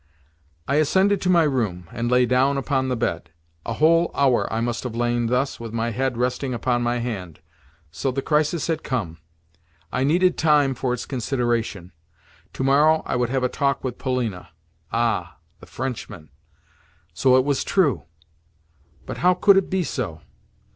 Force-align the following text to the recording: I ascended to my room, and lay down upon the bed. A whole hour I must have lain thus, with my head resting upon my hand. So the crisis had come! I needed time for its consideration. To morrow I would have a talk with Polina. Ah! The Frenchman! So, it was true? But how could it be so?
I 0.67 0.77
ascended 0.77 1.21
to 1.21 1.29
my 1.29 1.43
room, 1.43 1.87
and 1.91 2.09
lay 2.09 2.25
down 2.25 2.57
upon 2.57 2.87
the 2.89 2.95
bed. 2.95 3.29
A 3.67 3.73
whole 3.73 4.09
hour 4.15 4.51
I 4.51 4.59
must 4.59 4.83
have 4.83 4.95
lain 4.95 5.27
thus, 5.27 5.59
with 5.59 5.73
my 5.73 5.91
head 5.91 6.17
resting 6.17 6.55
upon 6.55 6.81
my 6.81 6.97
hand. 6.97 7.39
So 7.91 8.09
the 8.09 8.23
crisis 8.23 8.65
had 8.65 8.81
come! 8.81 9.19
I 9.91 10.03
needed 10.03 10.39
time 10.39 10.73
for 10.73 10.91
its 10.91 11.05
consideration. 11.05 11.91
To 12.53 12.63
morrow 12.63 13.03
I 13.05 13.15
would 13.15 13.29
have 13.29 13.43
a 13.43 13.47
talk 13.47 13.83
with 13.83 13.99
Polina. 13.99 14.49
Ah! 14.91 15.37
The 15.59 15.67
Frenchman! 15.67 16.31
So, 17.13 17.37
it 17.37 17.45
was 17.45 17.63
true? 17.63 18.05
But 19.05 19.17
how 19.19 19.35
could 19.35 19.55
it 19.55 19.69
be 19.69 19.83
so? 19.83 20.21